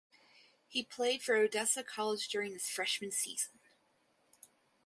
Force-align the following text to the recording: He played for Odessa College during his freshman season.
He 0.67 0.83
played 0.83 1.21
for 1.21 1.35
Odessa 1.35 1.83
College 1.83 2.27
during 2.27 2.53
his 2.53 2.67
freshman 2.67 3.11
season. 3.11 3.59